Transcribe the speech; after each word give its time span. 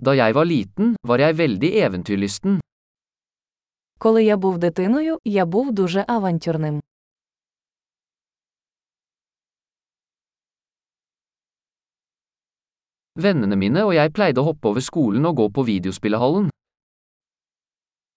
Da 0.00 0.14
jeg 0.16 0.34
var 0.34 0.44
liten, 0.48 0.94
var 1.04 1.20
jeg 1.20 1.36
veldig 1.36 1.70
eventyrlysten. 1.86 2.60
Коли 3.98 4.24
я 4.24 4.36
був 4.36 4.58
дитиною, 4.58 5.18
я 5.24 5.46
був 5.46 5.72
дуже 5.72 6.04
авантюрним. 6.08 6.80
Vennene 13.18 13.56
mine 13.56 13.84
og 13.84 13.92
jeg 13.94 14.12
pleide 14.16 14.40
å 14.40 14.46
hoppe 14.48 14.70
over 14.70 14.80
skolen 14.80 15.26
og 15.28 15.36
gå 15.36 15.48
på 15.52 15.62
videospillehallen. 15.68 16.48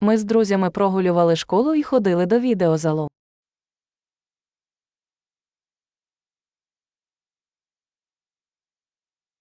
Ми 0.00 0.18
з 0.18 0.24
друзями 0.24 0.70
прогулювали 0.70 1.36
школу 1.36 1.74
і 1.74 1.82
ходили 1.82 2.26
до 2.26 2.38
відеозалу. 2.38 3.08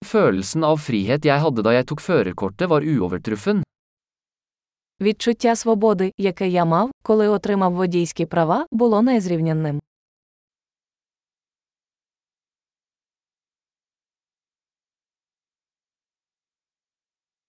Følelsen 0.07 0.63
av 0.63 0.77
frihet 0.79 1.25
jeg 1.27 1.43
hadde 1.43 1.63
da 1.65 1.73
jeg 1.75 1.85
tok 1.89 2.01
førerkortet 2.01 2.69
var 2.71 2.81
uovertruffen. 2.81 3.63
Відчуття 5.01 5.55
свободи, 5.55 6.13
яке 6.17 6.47
я 6.47 6.65
мав, 6.65 6.91
коли 7.03 7.27
отримав 7.27 7.73
водійські 7.73 8.25
права, 8.25 8.65
було 8.71 9.01
незрівнянним. 9.01 9.79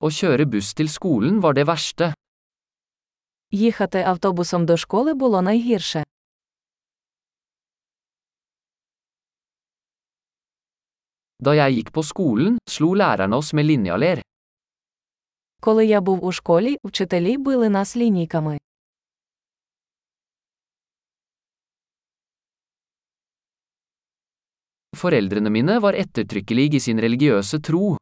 Å 0.00 0.10
kjøre 0.10 0.44
buss 0.46 0.74
til 0.74 0.88
skolen 0.88 1.40
var 1.40 1.54
det 1.54 1.64
verste. 1.66 2.14
Їхати 3.50 4.02
автобусом 4.02 4.66
до 4.66 4.76
школи 4.76 5.14
було 5.14 5.42
найгірше. 5.42 6.04
Da 11.43 11.53
jeg 11.53 11.75
gikk 11.75 11.91
på 11.91 12.03
skolen, 12.03 12.57
slo 12.69 12.93
lærerne 12.93 13.35
oss 13.35 13.53
med 13.53 13.65
linjaler. 13.65 14.21
Коли 15.61 15.85
я 15.85 16.01
був 16.01 16.25
у 16.25 16.31
школі, 16.31 16.77
вчителі 16.83 17.37
били 17.37 17.69
нас 17.69 17.97
лінійками. 17.97 18.57
Foreldrene 24.97 25.49
mine 25.49 25.79
var 25.79 25.93
ettertrykkelig 25.93 26.73
i 26.73 26.79
sin 26.79 26.99
religiøse 26.99 27.59
tro. 27.59 27.97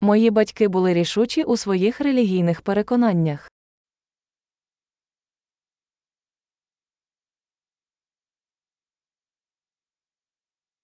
Мої 0.00 0.30
батьки 0.30 0.68
були 0.68 0.94
рішучі 0.94 1.42
у 1.42 1.56
своїх 1.56 2.00
релігійних 2.00 2.62
переконаннях. 2.62 3.50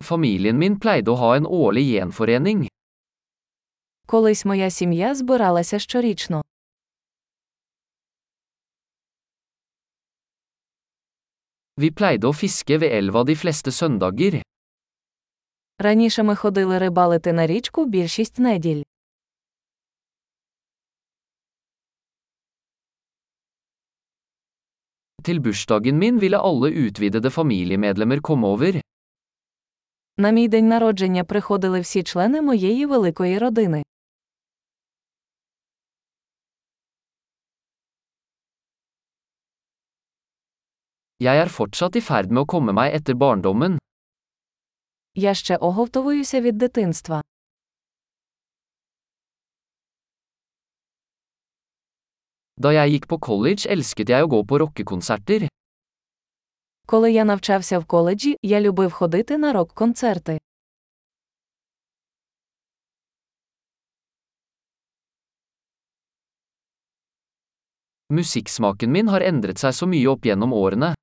Familien 0.01 0.57
min 0.57 0.79
pleide 0.79 1.11
å 1.11 1.15
ha 1.15 1.35
en 1.37 1.45
årlig 1.45 1.85
gjenforening. 1.93 2.67
Колись 4.07 4.45
моя 4.45 4.69
сім'я 4.69 5.15
збиралася 5.15 5.79
щорічно. 5.79 6.41
Vi 11.81 11.89
pleide 11.91 12.27
å 12.27 12.33
fiske 12.33 12.77
ved 12.77 12.91
elva 12.91 13.23
de 13.23 13.35
fleste 13.35 13.71
søndager. 13.71 14.41
Раніше 15.79 16.23
ми 16.23 16.35
ходили 16.35 16.79
рибалити 16.79 17.33
на 17.33 17.47
річку 17.47 17.85
більшість 17.85 18.39
неділь. 18.39 18.83
Til 25.23 25.39
bursdagen 25.39 25.97
min 25.97 26.19
ville 26.19 26.37
alle 26.37 26.69
utvidede 26.69 27.29
familiemedlemmer 27.29 28.19
komme 28.19 28.47
over. 28.47 28.80
На 30.21 30.31
мій 30.31 30.47
день 30.47 30.67
народження 30.67 31.23
приходили 31.23 31.79
всі 31.79 32.03
члени 32.03 32.41
моєї 32.41 32.85
великої 32.85 33.37
родини. 33.37 33.83
Jeg 41.19 41.37
er 41.43 41.49
fortsatt 41.49 41.95
i 41.95 42.01
ferd 42.09 42.29
med 42.29 42.41
å 42.43 42.45
komme 42.45 42.71
meg 42.73 42.93
etter 42.97 43.15
barndommen. 43.15 43.77
Я 45.15 45.33
ще 45.33 45.57
оговтовуюся 45.57 46.41
від 46.41 46.57
дитинства. 46.57 47.21
Da 52.57 52.71
jeg 52.71 52.91
gikk 52.93 53.05
på 53.07 53.17
college 53.17 53.65
elsket 53.73 54.09
jeg 54.09 54.23
å 54.23 54.27
gå 54.27 54.43
på 54.45 54.57
rockekonserter. 54.57 55.60
Коли 56.85 57.11
я 57.11 57.25
навчався 57.25 57.79
в 57.79 57.85
коледжі, 57.85 58.37
я 58.41 58.61
любив 58.61 58.91
ходити 58.91 59.37
на 59.37 59.53
рок-концерти. 59.53 60.39
Musikksmaken 68.11 68.91
min 68.91 69.07
har 69.07 69.21
endret 69.21 69.61
seg 69.63 69.75
så 69.75 69.87
mye 69.87 70.07
opp 70.13 70.25
gjennom 70.27 70.53
årene. 70.53 70.93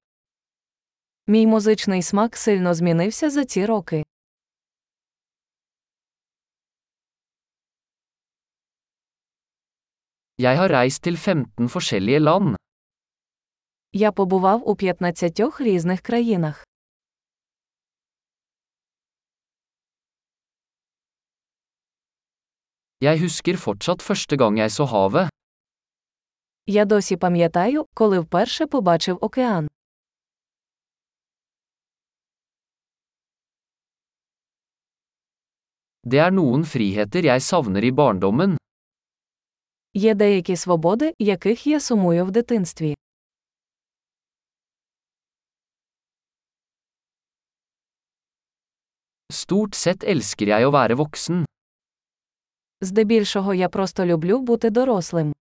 Мій 1.27 1.47
музичний 1.47 2.03
смак 2.03 2.37
сильно 2.37 2.75
змінився 2.75 3.31
за 3.31 3.45
ці 3.45 3.67
роки. 3.67 4.05
Jeg 10.39 10.57
har 10.57 10.71
reist 10.71 11.03
til 11.03 11.17
15 11.17 11.69
forskjellige 11.69 12.19
land. 12.19 12.58
Я 13.93 14.13
побував 14.13 14.69
у 14.69 14.77
15 14.77 15.61
різних 15.61 16.01
країнах. 16.01 16.67
Jeg 23.01 23.21
husker 23.21 23.57
fortsatt 23.57 24.03
første 24.03 24.37
gang 24.37 24.59
jeg 24.59 24.71
så 24.71 24.85
havet. 24.85 25.29
Я 26.67 26.85
досі 26.85 27.17
пам'ятаю, 27.17 27.87
коли 27.95 28.19
вперше 28.19 28.67
побачив 28.67 29.19
океан. 29.21 29.69
Det 36.03 36.21
er 36.27 36.31
noen 36.33 36.65
friheter 36.65 37.25
jeg 37.25 37.41
savner 37.43 37.85
i 37.85 37.91
barndommen. 37.91 38.57
Є 39.95 40.15
деякі 40.15 40.57
свободи, 40.57 41.15
яких 41.19 41.67
я 41.67 41.81
сумую 41.81 42.25
в 42.25 42.31
дитинстві. 42.31 42.95
Stort 49.33 49.75
sett 49.77 50.05
elsker 50.09 50.49
jeg 50.49 50.65
å 50.65 50.71
være 50.73 50.95
voksen. 50.97 51.45
Здебільшого 52.81 53.53
я 53.53 53.69
просто 53.69 54.05
люблю 54.05 54.41
бути 54.41 54.71
дорослим. 54.71 55.33